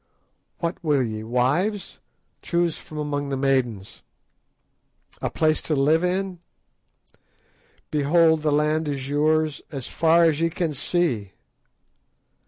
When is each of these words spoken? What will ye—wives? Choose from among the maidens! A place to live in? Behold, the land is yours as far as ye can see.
What 0.57 0.83
will 0.83 1.03
ye—wives? 1.03 1.99
Choose 2.41 2.75
from 2.75 2.97
among 2.97 3.29
the 3.29 3.37
maidens! 3.37 4.01
A 5.21 5.29
place 5.29 5.61
to 5.61 5.75
live 5.75 6.03
in? 6.03 6.39
Behold, 7.91 8.41
the 8.41 8.51
land 8.51 8.87
is 8.87 9.07
yours 9.09 9.61
as 9.71 9.85
far 9.85 10.23
as 10.23 10.41
ye 10.41 10.49
can 10.49 10.73
see. 10.73 11.33